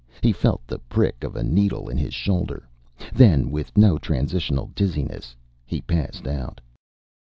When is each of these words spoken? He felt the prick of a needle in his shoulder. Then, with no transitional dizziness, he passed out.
He 0.23 0.31
felt 0.31 0.65
the 0.65 0.79
prick 0.79 1.23
of 1.23 1.35
a 1.35 1.43
needle 1.43 1.87
in 1.87 1.95
his 1.95 2.15
shoulder. 2.15 2.67
Then, 3.13 3.51
with 3.51 3.77
no 3.77 3.99
transitional 3.99 4.71
dizziness, 4.73 5.35
he 5.63 5.79
passed 5.79 6.25
out. 6.25 6.59